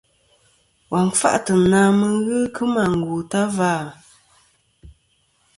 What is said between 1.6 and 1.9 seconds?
na